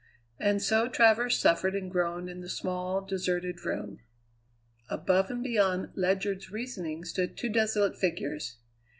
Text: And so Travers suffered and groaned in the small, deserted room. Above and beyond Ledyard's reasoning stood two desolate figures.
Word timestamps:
And 0.39 0.63
so 0.63 0.87
Travers 0.87 1.37
suffered 1.37 1.75
and 1.75 1.91
groaned 1.91 2.27
in 2.27 2.41
the 2.41 2.49
small, 2.49 3.01
deserted 3.05 3.63
room. 3.63 3.99
Above 4.89 5.29
and 5.29 5.43
beyond 5.43 5.89
Ledyard's 5.93 6.49
reasoning 6.49 7.05
stood 7.05 7.37
two 7.37 7.49
desolate 7.49 7.95
figures. 7.95 8.55